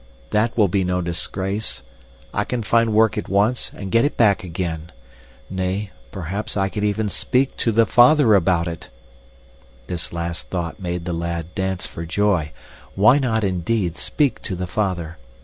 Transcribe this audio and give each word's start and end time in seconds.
That 0.31 0.57
will 0.57 0.67
be 0.67 0.83
no 0.83 0.99
disgrace. 1.03 1.83
I 2.33 2.43
can 2.43 2.63
find 2.63 2.91
work 2.91 3.19
at 3.19 3.29
once 3.29 3.71
and 3.71 3.91
get 3.91 4.03
it 4.03 4.17
back 4.17 4.43
again. 4.43 4.91
Nay, 5.47 5.91
perhaps 6.11 6.57
I 6.57 6.69
can 6.69 6.83
even 6.83 7.07
SPEAK 7.07 7.55
TO 7.55 7.71
THE 7.71 7.85
FATHER 7.85 8.33
ABOUT 8.33 8.67
IT! 8.67 8.89
This 9.85 10.11
last 10.11 10.49
thought 10.49 10.79
made 10.79 11.05
the 11.05 11.13
lad 11.13 11.53
dance 11.53 11.85
for 11.85 12.03
joy. 12.03 12.51
Why 12.95 13.19
not, 13.19 13.43
indeed, 13.43 13.95
speak 13.95 14.41
to 14.41 14.55
the 14.55 14.65
father? 14.65 15.19